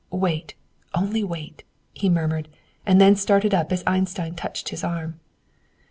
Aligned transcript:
"Wait, 0.09 0.55
only 0.95 1.23
wait," 1.23 1.63
he 1.93 2.09
murmured, 2.09 2.47
and 2.87 2.99
then 2.99 3.15
started 3.15 3.53
up 3.53 3.71
as 3.71 3.83
Einstein 3.85 4.33
touched 4.33 4.69
his 4.69 4.83
arm. 4.83 5.19